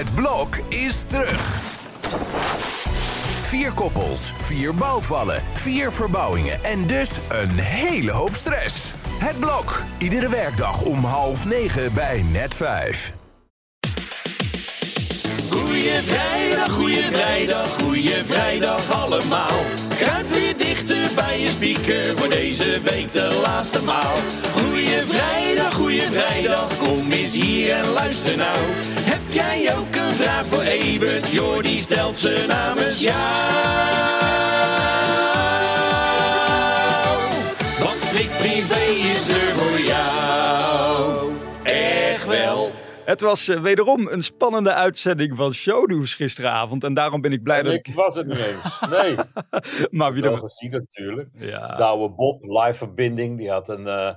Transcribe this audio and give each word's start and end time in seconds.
Het 0.00 0.14
blok 0.14 0.56
is 0.68 1.02
terug. 1.02 1.60
Vier 3.42 3.72
koppels, 3.72 4.32
vier 4.38 4.74
bouwvallen, 4.74 5.42
vier 5.54 5.92
verbouwingen 5.92 6.64
en 6.64 6.86
dus 6.86 7.10
een 7.28 7.50
hele 7.50 8.10
hoop 8.10 8.34
stress. 8.34 8.94
Het 9.18 9.38
blok, 9.38 9.82
iedere 9.98 10.28
werkdag 10.28 10.82
om 10.82 11.04
half 11.04 11.44
negen 11.44 11.94
bij 11.94 12.22
net 12.22 12.54
vijf. 12.54 13.12
Goeie 15.50 16.02
vrijdag, 16.02 16.72
goeie 16.72 17.02
vrijdag, 17.10 17.68
goeie 17.68 18.24
vrijdag 18.24 18.92
allemaal. 18.92 19.58
Bij 21.14 21.40
je 21.40 21.48
speaker 21.48 22.18
voor 22.18 22.28
deze 22.28 22.80
week 22.80 23.12
de 23.12 23.40
laatste 23.42 23.82
maal. 23.82 24.16
Goeie 24.52 25.02
vrijdag, 25.04 25.74
goeie 25.74 26.02
vrijdag, 26.02 26.76
kom 26.76 27.10
eens 27.10 27.34
hier 27.34 27.72
en 27.72 27.88
luister 27.88 28.36
nou. 28.36 28.56
Heb 29.00 29.20
jij 29.30 29.76
ook 29.76 29.94
een 29.94 30.12
vraag 30.12 30.46
voor 30.46 30.62
Evert? 30.62 31.30
Jordi 31.30 31.78
stelt 31.78 32.18
ze 32.18 32.44
namens 32.48 33.00
jou. 33.00 34.49
Het 43.10 43.20
was 43.20 43.48
eh, 43.48 43.62
wederom 43.62 44.08
een 44.08 44.22
spannende 44.22 44.72
uitzending 44.72 45.36
van 45.36 45.52
Shownews 45.52 46.14
gisteravond. 46.14 46.84
En 46.84 46.94
daarom 46.94 47.20
ben 47.20 47.32
ik 47.32 47.42
blij 47.42 47.62
dat 47.62 47.72
Ik 47.72 47.88
ik... 47.88 47.94
was 47.94 48.14
het 48.14 48.26
niet 48.26 48.38
eens. 48.38 48.80
Nee. 48.90 49.16
Maar 49.98 50.12
wie 50.12 50.22
Wel 50.22 50.32
er... 50.32 50.38
gezien 50.38 50.70
natuurlijk. 50.70 51.28
Ja. 51.32 51.76
Douwe 51.76 52.10
Bob, 52.10 52.42
live 52.42 52.74
verbinding. 52.74 53.38
Die 53.38 53.50
had 53.50 53.68
een, 53.68 53.86
eh, 53.86 54.14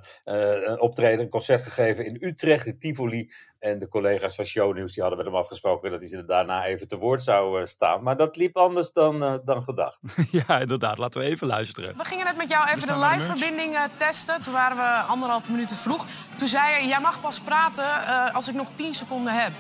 een 0.64 0.82
optreden, 0.82 1.20
een 1.20 1.30
concert 1.30 1.62
gegeven 1.62 2.06
in 2.06 2.18
Utrecht, 2.20 2.66
in 2.66 2.80
Tivoli. 2.80 3.32
En 3.64 3.80
de 3.80 3.88
collega's 3.88 4.36
van 4.36 4.46
Shownieuws 4.46 4.94
die 4.94 5.02
hadden 5.02 5.24
met 5.24 5.32
hem 5.32 5.42
afgesproken 5.42 5.92
dat 5.92 6.00
hij 6.00 6.10
ze 6.10 6.26
daarna 6.26 6.66
even 6.66 6.88
te 6.88 6.98
woord 6.98 7.24
zou 7.24 7.60
eh, 7.60 7.66
staan. 7.66 8.04
Maar 8.04 8.18
dat 8.18 8.36
liep 8.36 8.58
anders 8.58 8.92
dan, 8.92 9.24
eh, 9.24 9.34
dan 9.46 9.64
gedacht. 9.64 10.00
ja, 10.48 10.60
inderdaad. 10.60 10.98
Laten 10.98 11.22
we 11.22 11.28
even 11.28 11.48
luisteren. 11.48 11.98
We 11.98 12.06
gingen 12.06 12.26
net 12.26 12.38
met 12.38 12.50
jou 12.50 12.68
even 12.70 12.88
de 12.88 13.06
live-verbinding 13.06 13.76
eh, 13.76 13.84
testen. 13.98 14.42
Toen 14.42 14.54
waren 14.54 14.78
we 14.78 15.12
anderhalve 15.12 15.52
minuten 15.52 15.76
vroeg. 15.76 16.06
Toen 16.36 16.48
zei 16.48 16.82
je, 16.82 16.88
jij 16.88 17.00
mag 17.00 17.22
pas 17.22 17.40
praten 17.40 17.84
eh, 17.84 18.36
als 18.36 18.48
ik 18.48 18.56
nog 18.56 18.68
10 18.76 18.94
seconden 18.94 19.34
heb. 19.34 19.52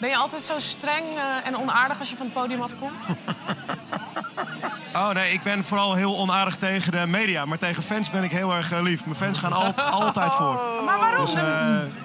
Ben 0.00 0.08
je 0.08 0.16
altijd 0.16 0.42
zo 0.42 0.58
streng 0.58 1.04
eh, 1.16 1.46
en 1.46 1.56
onaardig 1.56 1.98
als 1.98 2.10
je 2.10 2.16
van 2.16 2.26
het 2.26 2.34
podium 2.34 2.60
afkomt? 2.62 3.06
Oh 4.94 5.10
nee, 5.10 5.32
ik 5.32 5.42
ben 5.42 5.64
vooral 5.64 5.94
heel 5.94 6.18
onaardig 6.18 6.56
tegen 6.56 6.92
de 6.92 7.06
media. 7.06 7.44
Maar 7.44 7.58
tegen 7.58 7.82
fans 7.82 8.10
ben 8.10 8.24
ik 8.24 8.30
heel 8.30 8.54
erg 8.54 8.72
eh, 8.72 8.82
lief. 8.82 9.04
Mijn 9.04 9.16
fans 9.16 9.38
gaan 9.38 9.52
al- 9.52 9.74
altijd 10.02 10.34
voor. 10.34 10.60
Maar 10.84 10.98
waarom? 10.98 11.24
Dus 11.24 11.34
eh, 11.34 11.42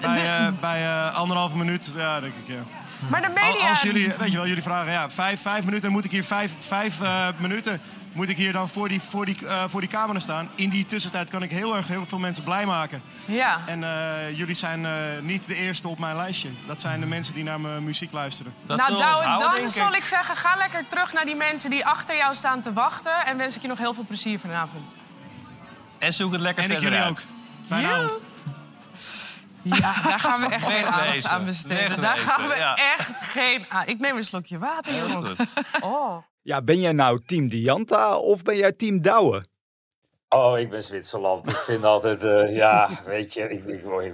bij, 0.00 0.38
eh, 0.38 0.46
bij 0.60 1.08
anderhalve 1.10 1.56
minuut, 1.56 1.92
ja, 1.96 2.20
denk 2.20 2.32
ik, 2.44 2.54
ja. 2.54 2.62
Maar 3.08 3.22
de 3.22 3.28
media... 3.34 3.68
Als 3.68 3.82
jullie, 3.82 4.12
weet 4.18 4.30
je 4.30 4.36
wel, 4.36 4.46
jullie 4.46 4.62
vragen, 4.62 4.92
ja, 4.92 5.10
vijf, 5.10 5.40
vijf 5.40 5.64
minuten, 5.64 5.82
dan 5.82 5.92
moet 5.92 6.04
ik 6.04 6.10
hier 6.10 6.24
vijf, 6.24 6.56
vijf 6.58 7.00
eh, 7.00 7.28
minuten, 7.36 7.80
moet 8.16 8.28
ik 8.28 8.36
hier 8.36 8.52
dan 8.52 8.68
voor 8.68 8.88
die, 8.88 9.00
voor, 9.00 9.24
die, 9.24 9.46
eh, 9.46 9.64
voor 9.66 9.80
die 9.80 9.90
camera 9.90 10.18
staan. 10.18 10.50
In 10.54 10.70
die 10.70 10.86
tussentijd 10.86 11.30
kan 11.30 11.42
ik 11.42 11.50
heel 11.50 11.76
erg 11.76 11.88
heel 11.88 12.06
veel 12.06 12.18
mensen 12.18 12.44
blij 12.44 12.66
maken. 12.66 13.02
Ja. 13.24 13.60
En 13.66 13.84
eh, 13.84 14.38
jullie 14.38 14.54
zijn 14.54 14.86
eh, 14.86 14.92
niet 15.20 15.46
de 15.46 15.54
eerste 15.54 15.88
op 15.88 15.98
mijn 15.98 16.16
lijstje. 16.16 16.48
Dat 16.66 16.80
zijn 16.80 17.00
de 17.00 17.06
mensen 17.06 17.34
die 17.34 17.44
naar 17.44 17.60
mijn 17.60 17.84
muziek 17.84 18.12
luisteren. 18.12 18.54
Dat 18.66 18.76
nou, 18.76 18.98
dan 19.38 19.54
denk 19.54 19.68
zal 19.68 19.94
ik. 19.94 20.04
zeggen, 20.04 20.36
ga 20.36 20.56
lekker 20.56 20.86
terug 20.86 21.12
naar 21.12 21.24
die 21.24 21.36
mensen 21.36 21.70
die 21.70 21.86
achter 21.86 22.16
jou 22.16 22.34
staan 22.34 22.60
te 22.60 22.72
wachten. 22.72 23.26
En 23.26 23.36
wens 23.36 23.56
ik 23.56 23.62
je 23.62 23.68
nog 23.68 23.78
heel 23.78 23.94
veel 23.94 24.04
plezier 24.06 24.38
vanavond. 24.38 24.96
En 25.98 26.12
zoek 26.12 26.32
het 26.32 26.40
lekker 26.40 26.64
En 26.64 26.70
ik 26.70 26.76
verder 26.76 26.92
jullie 26.92 27.10
ook. 27.10 27.16
uit. 27.16 27.28
Fijne 27.66 27.88
avond. 27.88 28.18
Ja, 29.68 30.02
daar 30.02 30.20
gaan 30.20 30.40
we 30.40 30.46
echt 30.46 30.66
geen 30.66 30.84
aandacht 30.84 31.28
aan 31.28 31.44
besteden. 31.44 32.00
Daar 32.00 32.16
gaan 32.16 32.48
we 32.48 32.54
ja. 32.56 32.74
echt 32.74 33.10
geen 33.20 33.64
aan. 33.68 33.86
Ik 33.86 34.00
neem 34.00 34.16
een 34.16 34.24
slokje 34.24 34.58
water, 34.58 35.08
jongens. 35.08 35.38
Oh. 35.80 36.16
Ja, 36.42 36.62
ben 36.62 36.80
jij 36.80 36.92
nou 36.92 37.22
team 37.26 37.48
Dianta 37.48 38.16
of 38.16 38.42
ben 38.42 38.56
jij 38.56 38.72
team 38.72 39.00
Douwe? 39.00 39.44
Oh, 40.28 40.58
ik 40.58 40.70
ben 40.70 40.82
Zwitserland. 40.82 41.48
Ik 41.48 41.56
vind 41.56 41.84
altijd, 41.84 42.24
eh, 42.24 42.56
ja, 42.56 42.88
weet 43.04 43.34
je, 43.34 43.42
ik, 43.42 43.64
ik, 43.64 43.82
ik, 43.84 44.12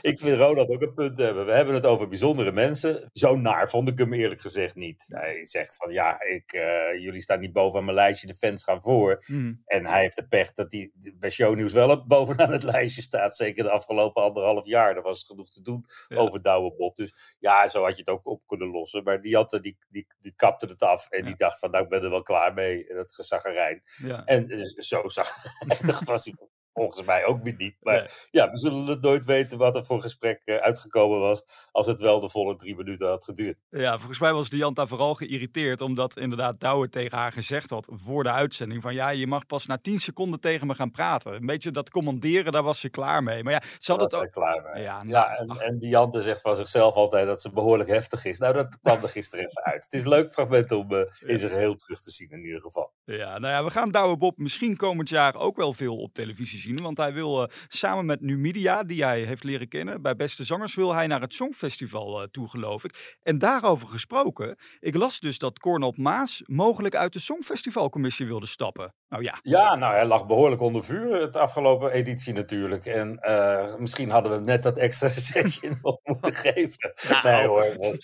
ik 0.10 0.18
vind 0.18 0.38
Ronald 0.38 0.70
ook 0.70 0.82
een 0.82 0.94
punt 0.94 1.18
hebben. 1.18 1.46
We 1.46 1.52
hebben 1.52 1.74
het 1.74 1.86
over 1.86 2.08
bijzondere 2.08 2.52
mensen. 2.52 3.10
Zo 3.12 3.36
naar 3.36 3.68
vond 3.68 3.88
ik 3.88 3.98
hem 3.98 4.12
eerlijk 4.12 4.40
gezegd 4.40 4.74
niet. 4.74 5.04
Hij 5.08 5.44
zegt 5.46 5.76
van, 5.76 5.92
ja, 5.92 6.22
ik, 6.22 6.52
eh, 6.52 7.02
jullie 7.02 7.20
staan 7.20 7.40
niet 7.40 7.52
bovenaan 7.52 7.84
mijn 7.84 7.96
lijstje, 7.96 8.26
de 8.26 8.34
fans 8.34 8.64
gaan 8.64 8.82
voor. 8.82 9.24
Hmm. 9.26 9.62
En 9.64 9.86
hij 9.86 10.00
heeft 10.00 10.16
de 10.16 10.26
pech 10.28 10.52
dat 10.52 10.72
hij 10.72 10.90
bij 11.14 11.30
Shownieuws 11.30 11.72
wel 11.72 12.06
bovenaan 12.06 12.52
het 12.52 12.62
lijstje 12.62 13.02
staat. 13.02 13.36
Zeker 13.36 13.64
de 13.64 13.70
afgelopen 13.70 14.22
anderhalf 14.22 14.66
jaar. 14.66 14.96
Er 14.96 15.02
was 15.02 15.24
genoeg 15.24 15.50
te 15.50 15.62
doen 15.62 15.84
Ja. 16.08 16.16
over 16.16 16.42
Douwe 16.42 16.74
Bob. 16.76 16.96
Dus 16.96 17.36
ja, 17.38 17.68
zo 17.68 17.82
had 17.82 17.96
je 17.96 18.02
het 18.04 18.08
ook 18.08 18.26
op 18.26 18.42
kunnen 18.46 18.70
lossen. 18.70 19.02
Maar 19.02 19.20
die, 19.20 19.36
had, 19.36 19.50
die, 19.50 19.78
die, 19.88 20.06
die 20.20 20.32
kapte 20.36 20.66
het 20.66 20.82
af. 20.82 21.08
En 21.08 21.24
die 21.24 21.36
dacht 21.36 21.58
van, 21.58 21.70
nou, 21.70 21.84
ik 21.84 21.90
ben 21.90 22.02
er 22.02 22.10
wel 22.10 22.22
klaar 22.22 22.54
mee. 22.54 22.84
Dat 22.86 23.14
gezaggerijn. 23.14 23.82
Ja. 24.02 24.24
En 24.24 24.48
eh, 24.48 24.68
zo 24.82 25.08
zag 25.08 25.28
volgens 26.80 27.06
mij 27.06 27.24
ook 27.24 27.42
weer 27.42 27.54
niet. 27.56 27.76
Maar 27.80 27.94
Nee. 27.94 28.08
ja, 28.30 28.50
we 28.50 28.58
zullen 28.58 28.86
het 28.86 29.02
nooit 29.02 29.24
weten 29.24 29.58
wat 29.58 29.76
er 29.76 29.84
voor 29.84 30.00
gesprek 30.00 30.42
eh, 30.44 30.56
uitgekomen 30.56 31.20
was. 31.20 31.42
Als 31.72 31.86
het 31.86 32.00
wel 32.00 32.20
de 32.20 32.28
volle 32.28 32.56
drie 32.56 32.76
minuten 32.76 33.08
had 33.08 33.24
geduurd. 33.24 33.62
Ja, 33.70 33.96
volgens 33.96 34.18
mij 34.18 34.32
was 34.32 34.48
Dianta 34.48 34.86
vooral 34.86 35.14
geïrriteerd 35.14 35.80
omdat 35.80 36.16
inderdaad 36.16 36.60
Douwe 36.60 36.88
tegen 36.88 37.18
haar 37.18 37.32
gezegd 37.32 37.70
had 37.70 37.88
voor 37.92 38.22
de 38.22 38.30
uitzending 38.30 38.82
van 38.82 38.94
ja, 38.94 39.08
je 39.08 39.26
mag 39.26 39.46
pas 39.46 39.66
na 39.66 39.78
10 39.78 39.98
seconden 39.98 40.40
tegen 40.40 40.66
me 40.66 40.74
gaan 40.74 40.90
praten. 40.90 41.34
Een 41.34 41.46
beetje 41.46 41.70
dat 41.70 41.90
commanderen, 41.90 42.52
daar 42.52 42.62
was 42.62 42.80
ze 42.80 42.88
klaar 42.88 43.22
mee. 43.22 43.42
Maar 43.42 43.52
ja, 43.52 43.62
ze 43.78 43.92
had 43.92 44.00
het 44.00 44.16
ook... 44.16 44.30
klaar 44.30 44.62
mee. 44.62 44.82
Ja, 44.82 45.00
Ja, 45.06 45.44
nou, 45.44 45.60
en, 45.60 45.80
en 45.80 46.22
zegt 46.22 46.40
van 46.40 46.56
zichzelf 46.56 46.94
altijd 46.94 47.26
dat 47.26 47.40
ze 47.40 47.50
behoorlijk 47.50 47.88
heftig 47.88 48.24
is. 48.24 48.38
Nou, 48.38 48.54
dat 48.54 48.78
kwam 48.82 49.02
er 49.02 49.08
gisteren 49.08 49.44
even 49.44 49.62
uit. 49.62 49.84
Het 49.84 49.92
is 49.92 50.02
een 50.02 50.08
leuk 50.08 50.32
fragment 50.32 50.70
om 50.70 50.90
eh, 50.90 51.04
in 51.20 51.38
zijn 51.38 51.50
geheel 51.50 51.76
terug 51.76 52.00
te 52.00 52.10
zien 52.10 52.28
in 52.30 52.44
ieder 52.44 52.60
geval. 52.60 52.92
Ja, 53.04 53.38
nou 53.38 53.54
ja, 53.54 53.64
we 53.64 53.70
gaan 53.70 53.90
Douwe 53.90 54.16
Bob 54.16 54.38
misschien 54.38 54.76
komend 54.76 55.08
jaar 55.08 55.34
ook 55.34 55.56
wel 55.56 55.72
veel 55.72 55.96
op 55.96 56.14
televisie 56.14 56.58
zien. 56.58 56.69
Want 56.76 56.98
hij 56.98 57.12
wil 57.12 57.42
eh, 57.42 57.54
samen 57.68 58.06
met 58.06 58.20
Numidia, 58.20 58.82
die 58.82 59.04
hij 59.04 59.22
heeft 59.22 59.44
leren 59.44 59.68
kennen, 59.68 60.02
bij 60.02 60.16
Beste 60.16 60.44
Zangers, 60.44 60.74
wil 60.74 60.94
hij 60.94 61.06
naar 61.06 61.20
het 61.20 61.34
Songfestival 61.34 62.22
eh, 62.22 62.28
toe, 62.28 62.48
geloof 62.48 62.84
ik. 62.84 63.16
En 63.22 63.38
daarover 63.38 63.88
gesproken, 63.88 64.58
ik 64.80 64.94
las 64.94 65.20
dus 65.20 65.38
dat 65.38 65.58
Cornel 65.58 65.94
Maas 65.96 66.42
mogelijk 66.46 66.94
uit 66.94 67.12
de 67.12 67.18
Songfestivalcommissie 67.18 68.26
wilde 68.26 68.46
stappen. 68.46 68.94
Nou 69.08 69.22
ja, 69.22 69.38
Ja, 69.42 69.74
nou, 69.74 69.94
hij 69.94 70.06
lag 70.06 70.26
behoorlijk 70.26 70.60
onder 70.60 70.84
vuur 70.84 71.20
het 71.20 71.36
afgelopen 71.36 71.92
editie 71.92 72.32
natuurlijk. 72.32 72.86
En 72.86 73.18
eh, 73.18 73.76
misschien 73.76 74.10
hadden 74.10 74.30
we 74.30 74.36
hem 74.36 74.46
net 74.46 74.62
dat 74.62 74.78
extra 74.78 75.08
setje 75.30 75.78
nog 75.82 75.98
moeten 76.02 76.32
geven. 76.32 76.92
Nee 77.22 77.46
hoor. 77.46 77.76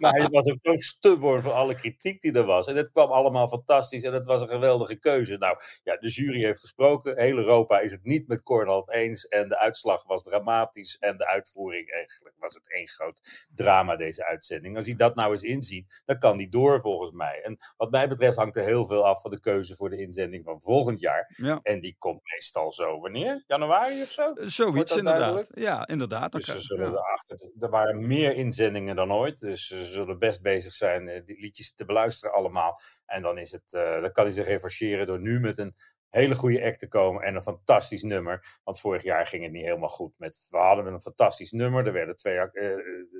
maar 0.00 0.12
hij 0.12 0.28
was 0.28 0.46
ook 0.46 0.60
zo 0.60 0.76
stubborn 0.76 1.42
voor 1.42 1.52
alle 1.52 1.74
kritiek 1.74 2.20
die 2.20 2.32
er 2.32 2.44
was. 2.44 2.66
En 2.66 2.76
het 2.76 2.90
kwam 2.90 3.10
allemaal 3.10 3.48
fantastisch 3.48 4.02
en 4.02 4.12
het 4.12 4.24
was 4.24 4.42
een 4.42 4.48
geweldige 4.48 4.98
keuze. 4.98 5.36
Nou, 5.36 5.56
ja, 5.82 5.96
de 5.96 6.08
jury 6.08 6.44
heeft 6.44 6.60
gesproken. 6.60 7.20
Heel 7.20 7.38
Europa 7.44 7.80
is 7.80 7.92
het 7.92 8.04
niet 8.04 8.28
met 8.28 8.42
Cornald 8.42 8.90
eens. 8.90 9.26
En 9.26 9.48
de 9.48 9.58
uitslag 9.58 10.04
was 10.04 10.22
dramatisch. 10.22 10.98
En 10.98 11.16
de 11.16 11.26
uitvoering 11.26 11.90
eigenlijk 11.90 12.34
was 12.38 12.54
het 12.54 12.72
één 12.72 12.88
groot 12.88 13.46
drama, 13.54 13.96
deze 13.96 14.26
uitzending. 14.26 14.76
Als 14.76 14.86
hij 14.86 14.94
dat 14.94 15.14
nou 15.14 15.30
eens 15.30 15.42
inziet, 15.42 16.02
dan 16.04 16.18
kan 16.18 16.36
hij 16.36 16.48
door 16.48 16.80
volgens 16.80 17.12
mij. 17.12 17.40
En 17.42 17.56
wat 17.76 17.90
mij 17.90 18.08
betreft 18.08 18.36
hangt 18.36 18.56
er 18.56 18.64
heel 18.64 18.86
veel 18.86 19.06
af 19.06 19.20
van 19.20 19.30
de 19.30 19.40
keuze 19.40 19.76
voor 19.76 19.90
de 19.90 19.96
inzending 19.96 20.44
van 20.44 20.60
volgend 20.60 21.00
jaar. 21.00 21.34
ja. 21.36 21.60
En 21.62 21.80
die 21.80 21.96
komt 21.98 22.20
meestal 22.22 22.72
zo, 22.72 22.98
wanneer? 23.00 23.44
Januari 23.46 24.02
of 24.02 24.10
zo? 24.10 24.32
Wordt 24.34 24.52
zoiets 24.52 24.96
inderdaad. 24.96 25.20
duidelijk? 25.20 25.58
Ja, 25.58 25.86
inderdaad. 25.86 26.32
Dus 26.32 26.44
ze 26.44 26.60
zullen 26.60 26.90
ja. 26.90 26.92
erachter. 26.92 27.52
Er 27.58 27.70
waren 27.70 28.06
meer 28.06 28.34
inzendingen 28.34 28.96
dan 28.96 29.12
ooit. 29.12 29.40
Dus 29.40 29.66
ze 29.66 29.84
zullen 29.84 30.18
best 30.18 30.42
bezig 30.42 30.72
zijn 30.72 31.08
eh, 31.08 31.24
die 31.24 31.40
liedjes 31.40 31.74
te 31.74 31.84
beluisteren 31.84 32.34
allemaal. 32.34 32.78
En 33.06 33.22
dan, 33.22 33.38
is 33.38 33.52
het, 33.52 33.72
eh, 33.74 34.00
dan 34.00 34.12
kan 34.12 34.24
hij 34.24 34.32
zich 34.32 34.46
revancheren 34.46 35.06
door 35.06 35.20
nu 35.20 35.40
met 35.40 35.58
een 35.58 35.74
hele 36.14 36.34
goede 36.34 36.64
act 36.64 36.78
te 36.78 36.88
komen 36.88 37.22
en 37.22 37.34
een 37.34 37.42
fantastisch 37.42 38.02
nummer. 38.02 38.58
Want 38.64 38.80
vorig 38.80 39.02
jaar 39.02 39.26
ging 39.26 39.42
het 39.42 39.52
niet 39.52 39.64
helemaal 39.64 39.88
goed. 39.88 40.12
Met, 40.16 40.46
we 40.50 40.58
hadden 40.58 40.86
een 40.86 41.02
fantastisch 41.02 41.52
nummer. 41.52 41.86
Er 41.86 41.92
werden 41.92 42.16
twee 42.16 42.38
eh, 42.38 42.72
eh, 42.72 42.78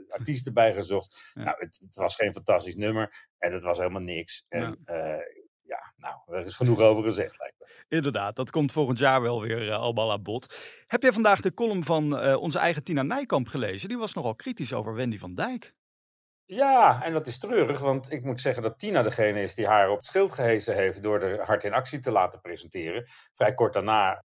artiesten 0.09 0.55
bij 0.61 0.75
gezocht. 0.75 1.33
Ja. 1.35 1.43
Nou, 1.43 1.57
het, 1.59 1.79
het 1.81 1.95
was 1.95 2.15
geen 2.15 2.33
fantastisch 2.33 2.77
nummer. 2.77 3.29
En 3.39 3.53
het 3.53 3.63
was 3.63 3.79
helemaal 3.79 4.01
niks. 4.01 4.45
En 4.49 4.79
ja, 4.85 5.23
ja 5.63 5.93
nou, 5.97 6.17
er 6.27 6.47
is 6.47 6.55
genoeg 6.55 6.81
over 6.81 7.05
gezegd 7.05 7.39
lijkt 7.39 7.59
me. 7.59 7.65
Inderdaad, 7.89 8.37
dat 8.37 8.51
komt 8.51 8.73
volgend 8.73 8.99
jaar 8.99 9.23
wel 9.23 9.41
weer 9.41 9.71
eh, 9.71 9.79
allemaal 9.79 10.13
aan 10.13 10.23
bod. 10.23 10.59
Heb 10.87 11.03
jij 11.03 11.13
vandaag 11.13 11.41
de 11.41 11.55
column 11.55 11.85
van 11.85 12.19
eh, 12.19 12.37
onze 12.41 12.59
eigen 12.59 12.85
Tina 12.85 13.03
Nijkamp 13.03 13.49
gelezen? 13.49 13.89
Die 13.89 13.99
was 13.99 14.15
nogal 14.15 14.35
kritisch 14.35 14.73
over 14.73 14.95
Wendy 14.95 15.19
van 15.19 15.35
Dijk. 15.35 15.75
Ja, 16.47 17.03
en 17.03 17.13
dat 17.13 17.27
is 17.27 17.39
treurig, 17.39 17.79
want 17.81 18.13
ik 18.13 18.23
moet 18.25 18.41
zeggen 18.41 18.63
dat 18.63 18.79
Tina 18.79 19.03
degene 19.03 19.43
is 19.43 19.55
die 19.55 19.67
haar 19.67 19.89
op 19.89 19.97
het 19.97 20.05
schild 20.05 20.33
gehezen 20.33 20.75
heeft 20.75 21.03
door 21.03 21.19
de 21.19 21.43
hart 21.45 21.65
in 21.65 21.73
actie 21.73 21.99
te 21.99 22.11
laten 22.13 22.41
presenteren. 22.41 23.07
Vrij 23.33 23.55
kort 23.55 23.73
daarna 23.73 24.25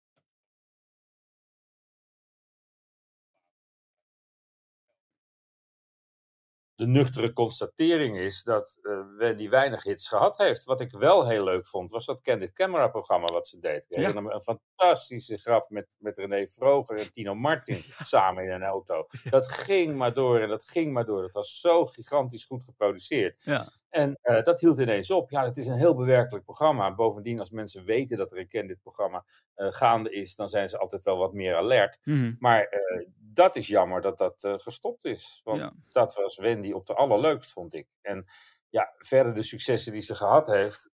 de 6.81 6.87
nuchtere 6.87 7.33
constatering 7.33 8.17
is 8.17 8.43
dat 8.43 8.79
uh, 8.81 8.99
Wendy 9.17 9.49
weinig 9.49 9.83
hits 9.83 10.07
gehad 10.07 10.37
heeft. 10.37 10.63
Wat 10.63 10.81
ik 10.81 10.91
wel 10.91 11.27
heel 11.27 11.43
leuk 11.43 11.67
vond, 11.67 11.91
was 11.91 12.05
dat 12.05 12.21
Candid 12.21 12.53
Camera 12.53 12.87
programma 12.87 13.25
wat 13.25 13.47
ze 13.47 13.59
deed. 13.59 13.85
Een 13.89 14.41
fantastische 14.41 15.37
grap 15.37 15.69
met, 15.69 15.95
met 15.99 16.17
René 16.17 16.47
Vroger 16.47 16.97
en 16.97 17.11
Tino 17.11 17.35
Martin 17.35 17.83
samen 17.99 18.43
in 18.43 18.49
een 18.49 18.63
auto. 18.63 19.07
Dat 19.29 19.51
ging 19.51 19.95
maar 19.95 20.13
door 20.13 20.39
en 20.39 20.49
dat 20.49 20.63
ging 20.63 20.93
maar 20.93 21.05
door. 21.05 21.21
Dat 21.21 21.33
was 21.33 21.59
zo 21.59 21.85
gigantisch 21.85 22.45
goed 22.45 22.63
geproduceerd. 22.63 23.41
Ja. 23.43 23.67
En 23.91 24.19
uh, 24.23 24.43
dat 24.43 24.59
hield 24.59 24.79
ineens 24.79 25.11
op. 25.11 25.31
Ja, 25.31 25.45
het 25.45 25.57
is 25.57 25.67
een 25.67 25.77
heel 25.77 25.95
bewerkelijk 25.95 26.45
programma. 26.45 26.95
Bovendien, 26.95 27.39
als 27.39 27.49
mensen 27.51 27.85
weten 27.85 28.17
dat 28.17 28.31
er 28.31 28.38
een 28.38 28.47
Candid-programma 28.47 29.25
uh, 29.55 29.67
gaande 29.71 30.09
is, 30.11 30.35
dan 30.35 30.47
zijn 30.47 30.69
ze 30.69 30.77
altijd 30.77 31.03
wel 31.03 31.17
wat 31.17 31.33
meer 31.33 31.55
alert. 31.55 31.97
Mm 32.03 32.19
-hmm. 32.19 32.35
Maar 32.39 32.61
uh, 32.61 33.07
dat 33.17 33.55
is 33.55 33.67
jammer 33.67 34.01
dat 34.01 34.17
dat 34.17 34.47
gestopt 34.61 35.05
is. 35.05 35.41
Want 35.43 35.59
Ja. 35.59 35.73
dat 35.89 36.13
was 36.13 36.38
Wendy 36.38 36.71
op 36.71 36.85
de 36.85 36.93
allerleukst, 36.93 37.51
vond 37.51 37.73
ik. 37.73 37.88
En 38.01 38.25
ja, 38.69 38.93
verder 38.97 39.33
de 39.33 39.43
successen 39.43 39.91
die 39.91 40.01
ze 40.01 40.15
gehad 40.15 40.47
heeft, 40.47 40.89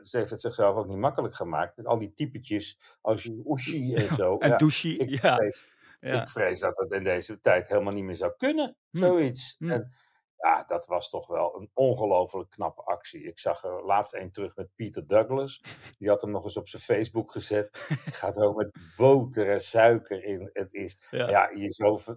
ze 0.00 0.08
heeft 0.10 0.30
het 0.30 0.40
zichzelf 0.40 0.76
ook 0.76 0.86
niet 0.86 0.98
makkelijk 0.98 1.34
gemaakt. 1.34 1.86
Al 1.86 1.98
die 1.98 2.12
typetjes 2.14 2.78
als 3.00 3.22
je 3.22 3.42
Oeshi 3.44 3.94
en 3.94 4.14
zo. 4.14 4.38
En 4.38 4.48
ja, 4.50 4.56
douchie, 4.56 4.98
ik, 4.98 5.20
ja. 5.22 5.36
vrees, 5.36 5.66
Ja. 6.00 6.20
ik 6.20 6.28
vrees 6.28 6.60
dat 6.60 6.76
het 6.76 6.92
in 6.92 7.04
deze 7.04 7.40
tijd 7.40 7.68
helemaal 7.68 7.92
niet 7.92 8.04
meer 8.04 8.14
zou 8.14 8.32
kunnen. 8.36 8.76
Hm. 8.90 8.98
Zoiets. 8.98 9.56
Hm. 9.58 9.70
En 9.70 9.92
ja, 10.36 10.64
dat 10.66 10.86
was 10.86 11.10
toch 11.10 11.26
wel 11.26 11.56
een 11.56 11.70
ongelooflijk 11.74 12.50
knappe 12.50 12.82
actie. 12.82 13.22
Ik 13.22 13.38
zag 13.38 13.64
er 13.64 13.84
laatst 13.84 14.14
een 14.14 14.32
terug 14.32 14.56
met 14.56 14.68
Peter 14.74 15.06
Douglas. 15.06 15.62
Die 15.98 16.08
had 16.08 16.20
hem 16.20 16.30
nog 16.30 16.44
eens 16.44 16.56
op 16.56 16.68
zijn 16.68 16.82
Facebook 16.82 17.30
gezet. 17.30 17.86
Het 18.04 18.16
gaat 18.16 18.36
er 18.36 18.44
ook 18.44 18.56
met 18.56 18.78
boter 18.96 19.50
en 19.50 19.60
suiker 19.60 20.24
in. 20.24 20.50
Het 20.52 20.74
is, 20.74 21.06
Ja. 21.10 21.28
ja, 21.28 21.50
je 21.50 21.70
zo 21.70 21.98
uh, 22.06 22.16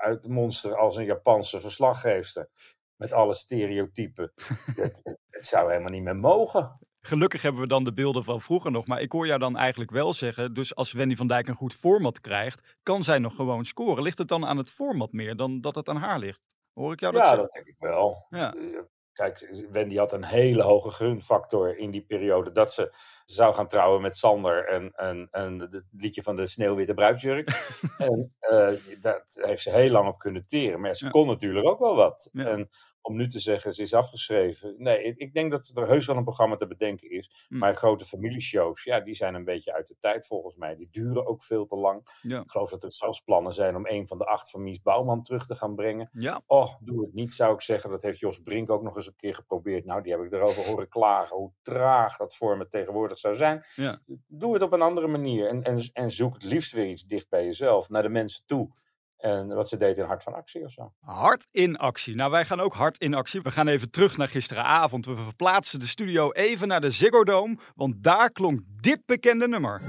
uit 0.00 0.28
monster 0.28 0.76
als 0.76 0.96
een 0.96 1.04
Japanse 1.04 1.60
verslaggeefster. 1.60 2.48
Met 2.96 3.12
alle 3.12 3.34
stereotypen. 3.34 4.32
het, 4.66 5.00
het, 5.02 5.18
het 5.30 5.46
zou 5.46 5.70
helemaal 5.70 5.90
niet 5.92 6.02
meer 6.02 6.16
mogen. 6.16 6.78
Gelukkig 7.04 7.42
hebben 7.42 7.60
we 7.60 7.68
dan 7.68 7.84
de 7.84 7.92
beelden 7.92 8.24
van 8.24 8.40
vroeger 8.40 8.70
nog. 8.70 8.86
Maar 8.86 9.00
ik 9.00 9.12
hoor 9.12 9.26
jou 9.26 9.38
dan 9.38 9.56
eigenlijk 9.56 9.90
wel 9.90 10.12
zeggen. 10.12 10.54
Dus 10.54 10.74
als 10.74 10.92
Wendy 10.92 11.16
van 11.16 11.26
Dijk 11.26 11.48
een 11.48 11.54
goed 11.54 11.74
format 11.74 12.20
krijgt. 12.20 12.76
kan 12.82 13.04
zij 13.04 13.18
nog 13.18 13.34
gewoon 13.34 13.64
scoren. 13.64 14.02
Ligt 14.02 14.18
het 14.18 14.28
dan 14.28 14.46
aan 14.46 14.56
het 14.56 14.70
format 14.70 15.12
meer 15.12 15.36
dan 15.36 15.60
dat 15.60 15.74
het 15.74 15.88
aan 15.88 15.96
haar 15.96 16.18
ligt? 16.18 16.40
Hoor 16.74 16.92
ik 16.92 17.00
jou 17.00 17.12
dat 17.12 17.22
Ja, 17.22 17.28
zeggen? 17.28 17.42
dat 17.44 17.52
denk 17.52 17.66
ik 17.66 17.76
wel. 17.78 18.26
Ja. 18.30 18.54
Uh, 18.54 18.78
Kijk, 19.12 19.66
Wendy 19.70 19.96
had 19.96 20.12
een 20.12 20.24
hele 20.24 20.62
hoge 20.62 20.90
gunfactor 20.90 21.76
in 21.78 21.90
die 21.90 22.04
periode 22.04 22.52
dat 22.52 22.72
ze 22.72 22.92
zou 23.24 23.54
gaan 23.54 23.66
trouwen 23.66 24.00
met 24.02 24.16
Sander 24.16 24.68
en, 24.68 24.92
en, 24.94 25.28
en 25.30 25.58
het 25.60 25.84
liedje 25.96 26.22
van 26.22 26.36
de 26.36 26.46
sneeuwwitte 26.46 26.94
bruidsjurk. 26.94 27.48
en 27.96 28.34
uh, 28.40 28.70
daar 29.00 29.24
heeft 29.30 29.62
ze 29.62 29.70
heel 29.70 29.90
lang 29.90 30.08
op 30.08 30.18
kunnen 30.18 30.46
teren. 30.46 30.80
Maar 30.80 30.94
ze 30.94 31.04
Ja. 31.04 31.10
kon 31.10 31.26
natuurlijk 31.26 31.66
ook 31.66 31.78
wel 31.78 31.96
wat. 31.96 32.28
Ja. 32.32 32.44
En 32.46 32.68
om 33.02 33.16
nu 33.16 33.26
te 33.26 33.38
zeggen, 33.38 33.72
ze 33.72 33.82
is 33.82 33.94
afgeschreven. 33.94 34.74
Nee, 34.78 35.14
ik, 35.16 35.34
denk 35.34 35.50
dat 35.50 35.70
er 35.74 35.88
heus 35.88 36.06
wel 36.06 36.16
een 36.16 36.24
programma 36.24 36.56
te 36.56 36.66
bedenken 36.66 37.10
is. 37.10 37.46
Hm. 37.48 37.58
Maar 37.58 37.76
grote 37.76 38.04
familieshows, 38.04 38.82
ja, 38.82 39.00
die 39.00 39.14
zijn 39.14 39.34
een 39.34 39.44
beetje 39.44 39.74
uit 39.74 39.86
de 39.86 39.96
tijd 39.98 40.26
volgens 40.26 40.56
mij. 40.56 40.76
Die 40.76 40.88
duren 40.90 41.26
ook 41.26 41.42
veel 41.42 41.66
te 41.66 41.76
lang. 41.76 42.06
Ja. 42.22 42.40
Ik 42.40 42.50
geloof 42.50 42.70
dat 42.70 42.82
er 42.82 42.92
zelfs 42.92 43.20
plannen 43.20 43.52
zijn 43.52 43.76
om 43.76 43.86
een 43.86 44.06
van 44.06 44.18
de 44.18 44.24
acht 44.24 44.50
van 44.50 44.62
Mies 44.62 44.82
Bouwman 44.82 45.22
terug 45.22 45.46
te 45.46 45.54
gaan 45.54 45.74
brengen. 45.74 46.08
Ja. 46.12 46.42
Oh, 46.46 46.74
doe 46.80 47.00
het 47.00 47.14
niet, 47.14 47.34
zou 47.34 47.54
ik 47.54 47.60
zeggen. 47.60 47.90
Dat 47.90 48.02
heeft 48.02 48.18
Jos 48.18 48.38
Brink 48.38 48.70
ook 48.70 48.82
nog 48.82 48.96
eens 48.96 49.06
een 49.06 49.16
keer 49.16 49.34
geprobeerd. 49.34 49.84
Nou, 49.84 50.02
die 50.02 50.12
heb 50.12 50.22
ik 50.22 50.32
erover 50.32 50.66
horen 50.66 50.88
klagen. 50.88 51.36
Hoe 51.36 51.52
traag 51.62 52.16
dat 52.16 52.36
format 52.36 52.70
tegenwoordig 52.70 53.18
zou 53.18 53.34
zijn. 53.34 53.64
Ja. 53.74 53.98
Doe 54.26 54.52
het 54.54 54.62
op 54.62 54.72
een 54.72 54.82
andere 54.82 55.06
manier. 55.06 55.48
En, 55.48 55.62
en, 55.62 55.90
en 55.92 56.10
zoek 56.10 56.34
het 56.34 56.44
liefst 56.44 56.72
weer 56.72 56.86
iets 56.86 57.04
dicht 57.04 57.28
bij 57.28 57.44
jezelf. 57.44 57.88
Naar 57.88 58.02
de 58.02 58.08
mensen 58.08 58.46
toe. 58.46 58.80
En 59.22 59.54
wat 59.54 59.68
ze 59.68 59.76
deed 59.76 59.98
in 59.98 60.04
Hart 60.04 60.22
van 60.22 60.34
Actie 60.34 60.64
of 60.64 60.72
zo. 60.72 60.92
Hard 61.00 61.46
in 61.50 61.76
actie. 61.76 62.14
Nou, 62.14 62.30
wij 62.30 62.44
gaan 62.44 62.60
ook 62.60 62.74
hard 62.74 62.98
in 62.98 63.14
actie. 63.14 63.42
We 63.42 63.50
gaan 63.50 63.68
even 63.68 63.90
terug 63.90 64.16
naar 64.16 64.28
gisteravond. 64.28 65.06
We 65.06 65.16
verplaatsen 65.16 65.80
de 65.80 65.86
studio 65.86 66.30
even 66.30 66.68
naar 66.68 66.80
de 66.80 66.90
Ziggo 66.90 67.24
Dome. 67.24 67.58
Want 67.74 68.02
daar 68.02 68.30
klonk 68.30 68.60
dit 68.80 69.06
bekende 69.06 69.48
nummer. 69.48 69.80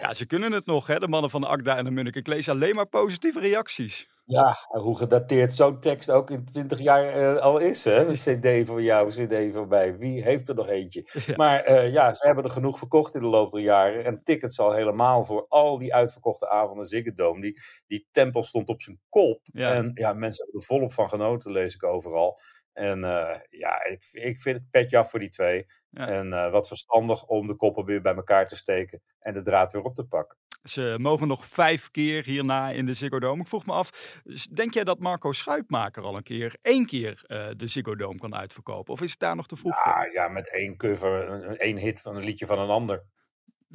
Ja, 0.00 0.14
ze 0.14 0.26
kunnen 0.26 0.52
het 0.52 0.66
nog, 0.66 0.86
hè, 0.86 0.98
de 0.98 1.08
mannen 1.08 1.30
van 1.30 1.40
de 1.40 1.46
Akda 1.46 1.76
en 1.76 1.84
de 1.84 1.90
Munnik. 1.90 2.16
Ik 2.16 2.26
lees 2.26 2.48
alleen 2.48 2.74
maar 2.74 2.86
positieve 2.86 3.40
reacties. 3.40 4.08
Ja, 4.30 4.56
hoe 4.68 4.96
gedateerd 4.96 5.52
zo'n 5.52 5.80
tekst 5.80 6.10
ook 6.10 6.30
in 6.30 6.44
20 6.44 6.78
jaar 6.78 7.16
uh, 7.16 7.36
al 7.36 7.58
is. 7.58 7.84
Hè? 7.84 8.06
Een 8.06 8.14
CD 8.14 8.66
voor 8.66 8.82
jou, 8.82 9.06
een 9.06 9.26
CD 9.26 9.54
voor 9.54 9.68
mij. 9.68 9.98
Wie 9.98 10.22
heeft 10.22 10.48
er 10.48 10.54
nog 10.54 10.68
eentje? 10.68 11.08
Ja. 11.26 11.36
Maar 11.36 11.70
uh, 11.70 11.92
ja, 11.92 12.12
ze 12.12 12.26
hebben 12.26 12.44
er 12.44 12.50
genoeg 12.50 12.78
verkocht 12.78 13.14
in 13.14 13.20
de 13.20 13.26
loop 13.26 13.50
der 13.50 13.60
jaren. 13.60 14.04
En 14.04 14.22
tickets 14.22 14.60
al 14.60 14.72
helemaal 14.72 15.24
voor 15.24 15.46
al 15.48 15.78
die 15.78 15.94
uitverkochte 15.94 16.48
avonden 16.48 16.84
Ziggo 16.84 17.14
Dome. 17.14 17.40
Die, 17.40 17.60
die 17.86 18.08
tempel 18.12 18.42
stond 18.42 18.68
op 18.68 18.82
zijn 18.82 19.00
kop. 19.08 19.40
Ja. 19.42 19.72
En 19.72 19.90
ja, 19.94 20.12
mensen 20.12 20.44
hebben 20.44 20.60
er 20.60 20.66
volop 20.66 20.92
van 20.92 21.08
genoten, 21.08 21.52
lees 21.52 21.74
ik 21.74 21.84
overal. 21.84 22.38
En 22.72 22.98
uh, 22.98 23.36
ja, 23.50 23.84
ik, 23.84 24.08
ik 24.12 24.40
vind 24.40 24.56
het 24.56 24.70
petje 24.70 24.98
af 24.98 25.10
voor 25.10 25.20
die 25.20 25.28
twee. 25.28 25.66
Ja. 25.90 26.08
En 26.08 26.50
wat 26.50 26.68
verstandig 26.68 27.26
om 27.26 27.46
de 27.46 27.56
koppen 27.56 27.84
weer 27.84 28.02
bij 28.02 28.14
elkaar 28.14 28.46
te 28.46 28.56
steken 28.56 29.02
en 29.18 29.34
de 29.34 29.42
draad 29.42 29.72
weer 29.72 29.82
op 29.82 29.94
te 29.94 30.04
pakken. 30.04 30.39
Ze 30.62 30.96
mogen 31.00 31.28
nog 31.28 31.46
vijf 31.46 31.90
keer 31.90 32.24
hierna 32.24 32.70
in 32.70 32.86
de 32.86 32.94
Ziggo 32.94 33.18
Dome. 33.18 33.40
Ik 33.40 33.48
vroeg 33.48 33.66
me 33.66 33.72
af, 33.72 34.14
denk 34.52 34.74
jij 34.74 34.84
dat 34.84 34.98
Marco 34.98 35.32
Schuitmaker 35.32 36.02
al 36.02 36.16
een 36.16 36.22
keer, 36.22 36.56
één 36.62 36.86
keer 36.86 37.24
uh, 37.26 37.48
de 37.56 37.66
Ziggo 37.66 37.96
Dome 37.96 38.18
kan 38.18 38.34
uitverkopen? 38.34 38.92
Of 38.92 39.02
is 39.02 39.10
het 39.10 39.18
daar 39.18 39.36
nog 39.36 39.46
te 39.46 39.56
vroeg 39.56 39.84
ja, 39.84 40.02
voor? 40.02 40.12
Ja, 40.12 40.28
met 40.28 40.50
één 40.50 40.76
cover, 40.76 41.28
een, 41.28 41.56
één 41.56 41.78
hit 41.78 42.00
van 42.00 42.16
een 42.16 42.24
liedje 42.24 42.46
van 42.46 42.58
een 42.58 42.68
ander. 42.68 43.04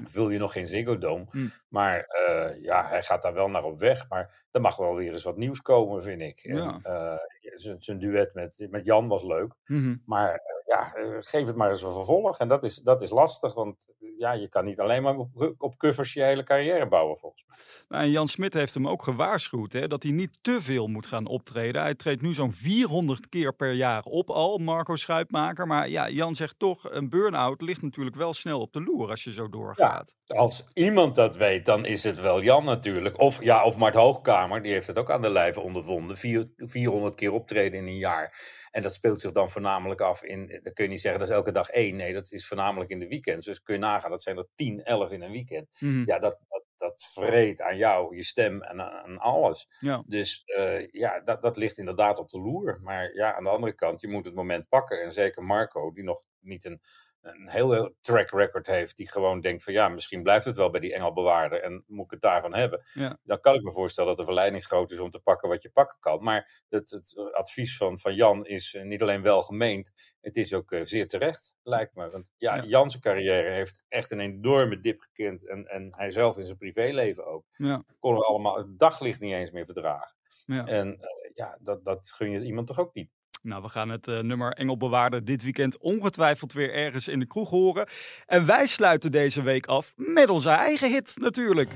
Vul 0.04 0.30
je 0.30 0.38
nog 0.38 0.52
geen 0.52 0.68
Ziggo 0.68 0.98
Dome. 0.98 1.26
Hm. 1.30 1.48
Maar 1.70 2.08
uh, 2.30 2.64
ja, 2.64 2.88
hij 2.88 3.04
gaat 3.04 3.22
daar 3.22 3.34
wel 3.34 3.50
naar 3.50 3.64
op 3.64 3.80
weg. 3.80 4.10
Maar 4.10 4.46
er 4.52 4.62
mag 4.62 4.76
wel 4.78 4.96
weer 4.96 5.12
eens 5.12 5.24
wat 5.24 5.38
nieuws 5.38 5.62
komen, 5.62 6.04
vind 6.04 6.22
ik. 6.22 6.40
Ja. 6.40 6.80
Uh, 6.84 7.78
zijn 7.78 8.00
duet 8.00 8.34
met, 8.34 8.68
met 8.70 8.86
Jan 8.86 9.08
was 9.08 9.24
leuk. 9.24 9.54
Mm 9.66 9.84
-hmm. 9.84 10.02
Maar 10.06 10.32
uh, 10.32 10.76
ja, 10.76 10.82
geef 11.20 11.46
het 11.46 11.56
maar 11.56 11.70
eens 11.70 11.82
een 11.82 11.92
vervolg. 11.92 12.40
En 12.40 12.48
dat 12.48 12.64
is, 12.64 12.76
dat 12.76 13.02
is 13.02 13.10
lastig, 13.10 13.54
want 13.54 13.88
ja, 14.18 14.32
je 14.32 14.50
kan 14.50 14.66
niet 14.66 14.80
alleen 14.80 15.04
maar 15.04 15.18
op, 15.18 15.54
op 15.58 15.78
covers 15.78 16.14
je 16.14 16.24
hele 16.24 16.44
carrière 16.44 16.88
bouwen, 16.88 17.18
volgens 17.18 17.46
mij. 17.48 17.58
Nou, 17.90 18.04
en 18.04 18.12
Jan 18.12 18.28
Smit 18.28 18.54
heeft 18.54 18.74
hem 18.74 18.88
ook 18.88 19.04
gewaarschuwd 19.04 19.74
hè, 19.74 19.88
dat 19.88 20.04
hij 20.04 20.12
niet 20.12 20.38
te 20.42 20.62
veel 20.62 20.88
moet 20.88 21.08
gaan 21.08 21.26
optreden. 21.26 21.82
Hij 21.82 21.96
treedt 21.96 22.22
nu 22.22 22.34
zo'n 22.34 22.52
400 22.52 23.30
keer 23.30 23.56
per 23.56 23.74
jaar 23.74 24.04
op 24.04 24.30
al, 24.30 24.58
Marco 24.58 24.96
Schuitmaker. 24.96 25.68
Maar 25.68 25.90
ja, 25.90 26.10
Jan 26.10 26.36
zegt 26.36 26.60
toch, 26.60 26.92
een 26.92 27.10
burn-out 27.10 27.62
ligt 27.62 27.82
natuurlijk 27.82 28.16
wel 28.16 28.34
snel 28.34 28.60
op 28.60 28.74
de 28.74 28.82
loer 28.82 29.10
als 29.10 29.24
je 29.24 29.34
zo 29.34 29.50
doorgaat. 29.50 30.14
Ja, 30.24 30.36
als 30.36 30.68
iemand 30.74 31.16
dat 31.16 31.36
weet, 31.36 31.66
dan 31.66 31.86
is 31.86 32.04
het 32.04 32.22
wel 32.22 32.42
Jan 32.42 32.66
natuurlijk. 32.66 33.20
Of, 33.20 33.44
ja, 33.44 33.64
of 33.64 33.78
Mart 33.78 33.96
Hoogkamer, 33.96 34.62
die 34.62 34.72
heeft 34.72 34.88
het 34.88 34.98
ook 34.98 35.12
aan 35.12 35.22
de 35.22 35.30
lijve 35.30 35.60
ondervonden. 35.62 36.18
Vier, 36.18 36.48
400 36.56 37.16
keer 37.16 37.32
optreden 37.32 37.80
in 37.80 37.88
een 37.88 37.98
jaar. 37.98 38.34
En 38.76 38.82
dat 38.82 38.94
speelt 38.94 39.22
zich 39.22 39.32
dan 39.32 39.50
voornamelijk 39.50 40.02
af 40.02 40.24
in, 40.24 40.60
dan 40.64 40.74
kun 40.74 40.84
je 40.84 40.90
niet 40.90 41.02
zeggen 41.02 41.20
dat 41.20 41.30
is 41.30 41.36
elke 41.36 41.52
dag 41.52 41.70
één. 41.70 41.96
Nee, 41.96 42.14
dat 42.14 42.32
is 42.32 42.48
voornamelijk 42.48 42.90
in 42.90 43.00
de 43.00 43.08
weekends. 43.08 43.46
Dus 43.46 43.62
kun 43.62 43.74
je 43.74 43.80
nagaan, 43.80 44.10
dat 44.10 44.22
zijn 44.22 44.38
er 44.38 44.48
10, 44.56 44.84
11 44.84 45.12
in 45.12 45.22
een 45.22 45.32
weekend. 45.32 45.78
Mm 45.80 45.94
-hmm. 45.94 46.06
Ja, 46.06 46.20
dat, 46.20 46.40
dat, 46.48 46.64
dat 46.78 47.04
vreet 47.14 47.62
aan 47.62 47.78
jou, 47.78 48.16
je 48.16 48.24
stem 48.24 48.62
en 48.62 48.82
aan 48.82 49.18
alles. 49.18 49.68
Ja. 49.80 50.04
Dus 50.08 50.44
uh, 50.46 50.88
ja, 50.92 51.20
dat, 51.20 51.42
dat 51.42 51.58
ligt 51.58 51.78
inderdaad 51.78 52.20
op 52.20 52.30
de 52.30 52.40
loer. 52.40 52.80
Maar 52.82 53.14
ja, 53.14 53.36
aan 53.36 53.44
de 53.44 53.50
andere 53.50 53.74
kant, 53.74 54.02
je 54.02 54.08
moet 54.08 54.26
het 54.26 54.36
moment 54.36 54.70
pakken. 54.70 55.02
En 55.02 55.12
zeker 55.12 55.44
Marco, 55.44 55.92
die 55.92 56.04
nog 56.04 56.24
niet 56.40 56.66
een, 56.66 56.82
een 57.26 57.50
heel, 57.50 57.72
heel 57.72 57.94
track 58.02 58.30
record 58.30 58.68
heeft, 58.68 58.98
die 58.98 59.10
gewoon 59.10 59.42
denkt 59.42 59.64
van 59.64 59.74
ja, 59.74 59.88
misschien 59.88 60.24
blijft 60.24 60.46
het 60.46 60.56
wel 60.56 60.70
bij 60.70 60.80
die 60.80 60.94
engelbewaarder 60.94 61.62
en 61.62 61.84
moet 61.88 62.06
ik 62.06 62.12
het 62.12 62.22
daarvan 62.22 62.54
hebben. 62.54 62.82
Ja. 62.94 63.20
Dan 63.24 63.40
kan 63.40 63.56
ik 63.56 63.62
me 63.62 63.72
voorstellen 63.72 64.10
dat 64.10 64.18
de 64.20 64.26
verleiding 64.26 64.66
groot 64.66 64.92
is 64.92 65.00
om 65.00 65.10
te 65.10 65.20
pakken 65.20 65.50
wat 65.50 65.64
je 65.64 65.70
pakken 65.70 65.98
kan. 66.00 66.24
Maar 66.24 66.64
het, 66.70 66.90
het 66.90 67.32
advies 67.32 67.78
van, 67.78 68.00
van 68.00 68.16
Jan 68.16 68.46
is 68.46 68.74
uh, 68.74 68.84
niet 68.84 69.02
alleen 69.02 69.22
wel 69.22 69.42
gemeend, 69.42 69.92
het 70.22 70.36
is 70.36 70.54
ook 70.54 70.72
uh, 70.72 70.80
zeer 70.84 71.08
terecht, 71.08 71.56
lijkt 71.64 71.96
me. 71.96 72.10
Want 72.10 72.26
ja, 72.38 72.56
Ja. 72.56 72.64
Jan's 72.64 73.00
carrière 73.00 73.52
heeft 73.52 73.86
echt 73.88 74.12
een 74.12 74.20
enorme 74.20 74.80
dip 74.80 75.02
gekend 75.02 75.48
en, 75.48 75.66
en 75.66 75.96
hij 75.98 76.10
zelf 76.10 76.38
in 76.38 76.46
zijn 76.46 76.58
privéleven 76.58 77.26
ook. 77.26 77.46
Ja. 77.50 77.84
Kon 78.00 78.16
er 78.16 78.26
allemaal 78.26 78.58
het 78.58 78.80
daglicht 78.80 79.20
niet 79.20 79.34
eens 79.34 79.52
meer 79.52 79.66
verdragen. 79.66 80.16
Ja. 80.46 80.66
En 80.66 80.88
uh, 80.88 81.32
ja, 81.34 81.58
dat, 81.62 81.84
dat 81.86 82.12
gun 82.12 82.32
je 82.32 82.42
iemand 82.42 82.68
toch 82.68 82.80
ook 82.80 82.94
niet. 82.94 83.10
Nou, 83.46 83.62
we 83.62 83.70
gaan 83.70 83.90
het 83.90 84.08
uh, 84.08 84.20
nummer 84.20 84.52
Engelbewaarder 84.52 85.26
dit 85.26 85.44
weekend 85.44 85.78
ongetwijfeld 85.78 86.54
weer 86.54 86.74
ergens 86.74 87.08
in 87.08 87.20
de 87.20 87.26
kroeg 87.26 87.50
horen. 87.50 87.88
En 88.26 88.46
wij 88.46 88.66
sluiten 88.66 89.12
deze 89.12 89.42
week 89.42 89.66
af 89.66 89.94
met 89.96 90.30
onze 90.30 90.50
eigen 90.50 90.92
hit 90.92 91.14
natuurlijk. 91.16 91.72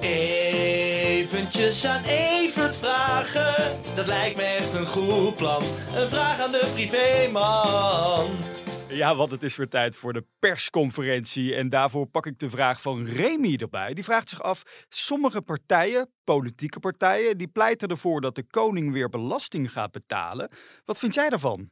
Eventjes 0.00 1.86
aan 1.86 2.02
Evert 2.04 2.76
vragen, 2.76 3.78
dat 3.94 4.06
lijkt 4.06 4.36
me 4.36 4.42
echt 4.42 4.72
een 4.72 4.86
goed 4.86 5.36
plan. 5.36 5.62
Een 5.96 6.08
vraag 6.08 6.40
aan 6.40 6.50
de 6.50 6.70
privéman. 6.74 8.26
Ja, 8.90 9.14
want 9.14 9.30
het 9.30 9.42
is 9.42 9.56
weer 9.56 9.68
tijd 9.68 9.96
voor 9.96 10.12
de 10.12 10.24
persconferentie. 10.38 11.54
En 11.54 11.68
daarvoor 11.68 12.06
pak 12.06 12.26
ik 12.26 12.38
de 12.38 12.50
vraag 12.50 12.80
van 12.80 13.06
Remy 13.06 13.56
erbij. 13.56 13.94
Die 13.94 14.04
vraagt 14.04 14.28
zich 14.28 14.42
af: 14.42 14.62
sommige 14.88 15.40
partijen, 15.40 16.10
politieke 16.24 16.80
partijen, 16.80 17.38
die 17.38 17.48
pleiten 17.48 17.88
ervoor 17.88 18.20
dat 18.20 18.34
de 18.34 18.46
koning 18.46 18.92
weer 18.92 19.08
belasting 19.08 19.72
gaat 19.72 19.90
betalen. 19.90 20.50
Wat 20.84 20.98
vind 20.98 21.14
jij 21.14 21.28
daarvan? 21.28 21.70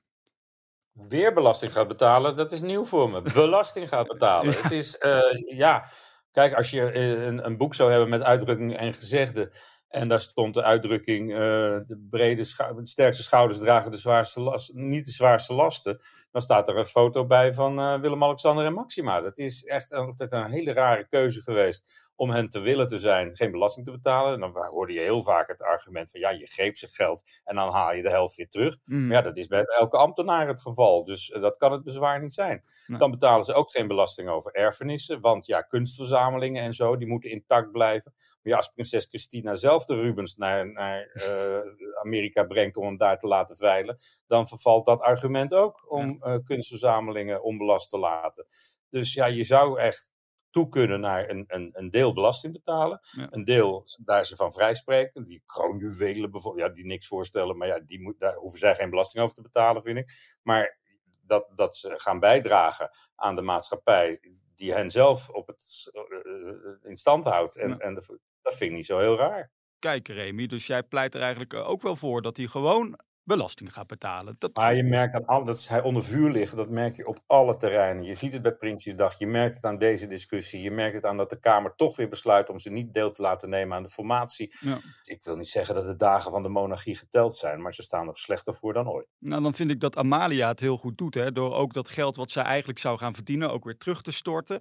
Weer 0.93 1.33
belasting 1.33 1.73
gaat 1.73 1.89
betalen, 1.89 2.37
dat 2.37 2.53
is 2.53 2.61
nieuw 2.61 2.85
voor 2.85 3.11
me. 3.11 3.23
Belasting 3.23 3.89
gaat 3.89 4.07
betalen. 4.07 4.55
Het 4.63 4.73
is, 4.73 5.01
uh, 5.01 5.59
ja, 5.59 5.91
kijk, 6.31 6.55
als 6.55 6.71
je 6.71 6.95
een, 6.95 7.45
een 7.47 7.57
boek 7.57 7.75
zou 7.75 7.91
hebben 7.91 8.09
met 8.09 8.23
uitdrukkingen 8.23 8.79
en 8.79 8.95
gezegden 8.95 9.53
en 9.89 10.09
daar 10.09 10.21
stond 10.21 10.55
de 10.55 10.63
uitdrukking: 10.63 11.31
uh, 11.31 11.39
de 11.87 12.07
brede 12.11 12.43
de 12.75 12.81
sterkste 12.83 13.23
schouders 13.23 13.59
dragen 13.59 13.91
de 13.91 13.99
zwaarste 13.99 14.41
last, 14.41 14.75
niet 14.75 15.05
de 15.05 15.11
zwaarste 15.11 15.55
lasten. 15.55 16.01
Dan 16.31 16.43
staat 16.43 16.69
er 16.69 16.77
een 16.77 16.85
foto 16.85 17.27
bij 17.27 17.53
van 17.53 17.79
uh, 17.79 18.01
Willem-Alexander 18.01 18.65
en 18.65 18.73
Maxima. 18.73 19.21
Dat 19.21 19.39
is 19.39 19.65
echt 19.65 19.93
altijd 19.93 20.33
een 20.33 20.51
hele 20.51 20.73
rare 20.73 21.07
keuze 21.09 21.43
geweest 21.43 22.09
om 22.19 22.31
hen 22.31 22.49
te 22.49 22.61
willen 22.61 22.87
te 22.87 22.99
zijn, 22.99 23.37
geen 23.37 23.51
belasting 23.51 23.87
te 23.87 23.93
betalen. 23.93 24.35
En 24.35 24.41
dan 24.41 24.67
hoorde 24.67 24.93
je 24.93 25.01
heel 25.01 25.23
vaak 25.23 25.49
het 25.49 25.63
argument 25.63 26.11
van 26.11 26.21
ja, 26.21 26.31
je 26.31 26.47
geeft 26.47 26.79
ze 26.79 26.87
geld 26.87 27.41
en 27.45 27.57
dan 27.57 27.73
haal 27.73 27.95
je 27.95 28.03
de 28.03 28.11
helft 28.11 28.37
weer 28.37 28.49
terug. 28.49 28.77
Mm. 28.85 29.07
Maar 29.07 29.17
ja, 29.17 29.23
dat 29.23 29.37
is 29.37 29.47
bij 29.47 29.63
elke 29.63 29.97
ambtenaar 29.97 30.49
het 30.49 30.61
geval. 30.61 31.05
Dus 31.05 31.29
uh, 31.29 31.43
dat 31.43 31.57
kan 31.57 31.73
het 31.73 31.85
bezwaar 31.85 32.21
niet 32.21 32.35
zijn. 32.35 32.65
Nee. 32.87 32.99
Dan 32.99 33.11
betalen 33.11 33.45
ze 33.45 33.55
ook 33.55 33.71
geen 33.71 33.87
belasting 33.89 34.29
over 34.29 34.53
erfenissen. 34.53 35.21
Want 35.21 35.47
ja, 35.47 35.63
kunstverzamelingen 35.63 36.63
en 36.63 36.73
zo, 36.73 36.97
die 36.97 37.09
moeten 37.09 37.31
intact 37.31 37.73
blijven. 37.73 38.13
Maar 38.15 38.53
ja, 38.53 38.57
als 38.57 38.69
prinses 38.69 39.05
Christina 39.05 39.55
zelf 39.55 39.85
de 39.85 39.95
Rubens 39.95 40.37
naar, 40.37 40.73
naar 40.73 41.11
uh, 41.15 41.98
Amerika 41.99 42.45
brengt 42.45 42.77
om 42.77 42.85
hem 42.85 42.97
daar 42.97 43.19
te 43.19 43.27
laten 43.27 43.57
veilen, 43.57 43.99
dan 44.27 44.49
vervalt 44.49 44.87
dat 44.87 45.01
argument 45.01 45.55
ook 45.55 45.91
om 45.91 46.21
uh, 46.23 46.37
kunstverzamelingen 46.45 47.43
onbelast 47.43 47.91
te 47.91 47.99
laten. 47.99 48.47
Dus 48.91 49.15
ja, 49.15 49.27
je 49.27 49.45
zou 49.45 49.81
echt 49.81 50.13
toe 50.51 50.69
kunnen 50.69 51.01
naar 51.01 51.31
een, 51.31 51.45
een, 51.47 51.71
een 51.73 51.91
deel 51.91 52.13
belasting 52.13 52.53
betalen. 52.53 53.01
Een 53.31 53.45
deel 53.45 53.85
daar 54.05 54.27
ze 54.27 54.37
van 54.37 54.53
vrijspreken. 54.53 55.25
Die 55.25 55.43
kroonjuwelen 55.47 56.31
bijvoorbeeld, 56.31 56.67
ja, 56.67 56.73
die 56.75 56.87
niks 56.87 57.07
voorstellen, 57.07 57.57
maar 57.57 57.69
ja, 57.69 57.79
die 57.79 58.01
moet, 58.01 58.19
daar 58.19 58.35
hoeven 58.35 58.59
zij 58.59 58.75
geen 58.75 58.91
belasting 58.91 59.23
over 59.23 59.35
te 59.35 59.43
betalen, 59.43 59.83
vind 59.83 59.99
ik. 59.99 60.39
Maar 60.43 60.79
dat, 61.21 61.51
dat 61.55 61.77
ze 61.77 61.93
gaan 61.97 62.21
bijdragen 62.21 62.91
aan 63.15 63.37
de 63.37 63.43
maatschappij 63.43 64.21
die 64.55 64.73
hen 64.73 64.91
zelf 64.91 65.29
op 65.29 65.47
het, 65.47 65.91
uh, 65.93 66.91
in 66.91 66.97
stand 66.97 67.25
houdt. 67.25 67.57
En, 67.57 67.69
ja. 67.69 67.79
en 67.79 67.95
dat 67.95 68.57
vind 68.57 68.71
ik 68.71 68.77
niet 68.77 68.87
zo 68.87 68.99
heel 68.99 69.17
raar. 69.17 69.53
Kijk, 69.79 70.09
Remy, 70.09 70.47
dus 70.47 70.67
jij 70.67 70.83
pleit 70.83 71.15
er 71.15 71.21
eigenlijk 71.21 71.55
ook 71.55 71.83
wel 71.83 71.97
voor 71.97 72.23
dat 72.23 72.37
hij 72.37 72.47
gewoon 72.47 72.99
belasting 73.29 73.73
gaat 73.73 73.87
betalen. 73.87 74.37
Dat... 74.39 74.57
Maar 74.57 74.75
je 74.75 74.83
merkt 74.83 75.15
aan 75.15 75.27
al, 75.27 75.45
dat 75.45 75.69
hij 75.69 75.83
onder 75.83 76.05
vuur 76.05 76.31
ligt, 76.31 76.57
dat 76.57 76.69
merk 76.69 76.97
je 76.97 77.07
op 77.07 77.19
alle 77.27 77.57
terreinen. 77.57 78.03
Je 78.05 78.15
ziet 78.15 78.33
het 78.33 78.43
bij 78.43 78.55
Prinsjesdag, 78.55 79.19
je 79.19 79.27
merkt 79.27 79.55
het 79.55 79.65
aan 79.65 79.79
deze 79.79 80.07
discussie, 80.07 80.63
je 80.63 80.71
merkt 80.71 80.95
het 80.95 81.05
aan 81.05 81.17
dat 81.17 81.31
de 81.31 81.41
Kamer 81.41 81.75
toch 81.75 81.97
weer 81.97 82.09
besluit 82.09 82.49
om 82.49 82.59
ze 82.59 82.71
niet 82.71 82.95
deel 82.95 83.11
te 83.11 83.23
laten 83.23 83.49
nemen 83.49 83.77
aan 83.77 83.83
de 83.83 83.89
formatie. 83.89 84.57
Ja. 84.61 84.79
Ik 85.05 85.25
wil 85.25 85.37
niet 85.37 85.49
zeggen 85.49 85.75
dat 85.75 85.85
de 85.85 85.97
dagen 85.97 86.31
van 86.31 86.43
de 86.43 86.49
monarchie 86.49 86.97
geteld 86.97 87.35
zijn, 87.35 87.63
maar 87.63 87.75
ze 87.75 87.83
staan 87.83 88.07
nog 88.07 88.19
slechter 88.19 88.55
voor 88.55 88.73
dan 88.73 88.89
ooit. 88.89 89.07
Nou, 89.19 89.43
dan 89.43 89.55
vind 89.55 89.71
ik 89.71 89.81
dat 89.81 89.97
Amalia 89.97 90.49
het 90.49 90.61
heel 90.61 90.77
goed 90.77 90.99
doet, 90.99 91.15
hè, 91.15 91.33
door 91.33 91.55
ook 91.55 91.73
dat 91.73 91.89
geld 91.89 92.17
wat 92.17 92.31
zij 92.31 92.43
eigenlijk 92.43 92.79
zou 92.79 92.99
gaan 92.99 93.15
verdienen 93.15 93.51
ook 93.51 93.65
weer 93.65 93.77
terug 93.77 94.03
te 94.03 94.13
storten. 94.13 94.61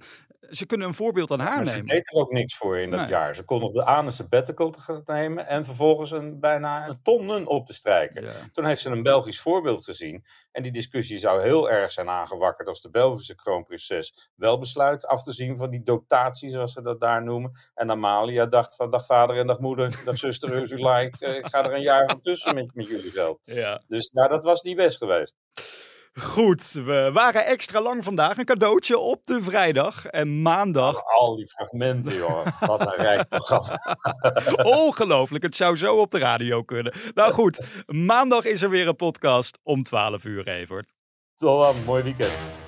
Ze 0.50 0.66
kunnen 0.66 0.88
een 0.88 0.94
voorbeeld 0.94 1.32
aan 1.32 1.40
haar 1.40 1.56
maar 1.56 1.66
nemen. 1.66 1.88
Ze 1.88 1.94
deed 1.94 2.14
er 2.14 2.20
ook 2.20 2.32
niks 2.32 2.56
voor 2.56 2.78
in 2.78 2.92
dat 2.92 3.00
nee. 3.00 3.10
jaar. 3.10 3.36
Ze 3.36 3.46
kon 3.46 3.60
nog 3.60 3.72
de 3.72 3.86
aan 3.86 4.06
een 4.06 4.12
sabbatical 4.12 4.70
te 4.70 5.02
nemen 5.06 5.48
en 5.48 5.66
vervolgens 5.66 6.12
een, 6.12 6.40
bijna 6.40 6.88
een 6.88 7.02
tonnen 7.04 7.48
op 7.48 7.66
te 7.66 7.74
strijken. 7.74 8.24
Ja. 8.24 8.32
Toen 8.58 8.66
heeft 8.66 8.82
ze 8.82 8.90
een 8.90 9.04
Belgisch 9.04 9.40
voorbeeld 9.40 9.84
gezien. 9.84 10.26
En 10.52 10.64
die 10.64 10.72
discussie 10.72 11.18
zou 11.18 11.42
heel 11.42 11.70
erg 11.70 11.92
zijn 11.92 12.10
aangewakkerd 12.10 12.68
als 12.68 12.82
de 12.82 12.90
Belgische 12.90 13.36
kroonprinses 13.36 14.32
wel 14.36 14.60
besluit 14.60 15.06
af 15.06 15.24
te 15.24 15.32
zien 15.32 15.58
van 15.58 15.70
die 15.70 15.84
dotatie, 15.84 16.50
zoals 16.50 16.74
ze 16.74 16.82
dat 16.82 17.00
daar 17.00 17.24
noemen. 17.24 17.52
En 17.74 17.92
Amalia 17.92 18.46
dacht 18.46 18.76
van 18.76 18.92
dag 18.92 19.06
vader 19.06 19.38
en 19.38 19.48
dag 19.48 19.60
moeder, 19.60 20.02
dag 20.06 20.18
zuster 20.28 20.54
Ursula, 20.54 21.00
ik, 21.00 21.20
ik 21.20 21.48
ga 21.48 21.66
er 21.66 21.74
een 21.74 21.82
jaar 21.82 22.10
van 22.10 22.20
tussen 22.20 22.56
met, 22.56 22.76
met 22.76 22.88
jullie 22.88 23.12
geld. 23.12 23.40
Ja. 23.44 23.82
Dus 23.88 24.12
ja, 24.14 24.28
dat 24.28 24.44
was 24.44 24.62
niet 24.62 24.76
best 24.76 24.98
geweest. 24.98 25.36
Goed, 26.20 26.72
we 26.72 27.10
waren 27.14 27.46
extra 27.46 27.82
lang 27.82 28.04
vandaag. 28.04 28.38
Een 28.38 28.46
cadeautje 28.46 28.98
op 28.98 29.22
de 29.26 29.44
vrijdag 29.44 30.06
en 30.06 30.42
maandag. 30.42 31.04
Al 31.04 31.36
die 31.36 31.48
fragmenten, 31.48 32.16
jongen. 32.16 32.54
Wat 32.60 32.82
een 32.82 32.96
rijk 32.96 33.30
programma. 33.30 33.98
Ongelooflijk, 34.84 35.44
het 35.44 35.56
zou 35.56 35.76
zo 35.76 35.96
op 35.96 36.12
de 36.12 36.20
radio 36.20 36.64
kunnen. 36.64 36.94
Nou 37.14 37.34
goed, 37.34 37.68
maandag 37.86 38.46
is 38.46 38.62
er 38.62 38.70
weer 38.70 38.88
een 38.88 38.96
podcast 38.96 39.58
om 39.64 39.84
12 39.84 40.24
uur, 40.24 40.48
Evert. 40.48 40.94
Tot 41.36 41.64
dan, 41.64 41.84
mooi 41.86 42.04
weekend. 42.04 42.67